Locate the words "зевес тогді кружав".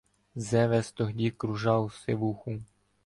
0.35-1.93